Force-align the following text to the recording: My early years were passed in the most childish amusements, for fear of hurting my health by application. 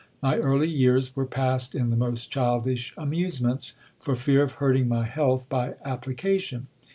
My 0.19 0.39
early 0.39 0.67
years 0.67 1.15
were 1.15 1.27
passed 1.27 1.75
in 1.75 1.91
the 1.91 1.95
most 1.95 2.31
childish 2.31 2.91
amusements, 2.97 3.75
for 3.99 4.15
fear 4.15 4.41
of 4.41 4.53
hurting 4.53 4.87
my 4.87 5.03
health 5.05 5.47
by 5.47 5.75
application. 5.85 6.69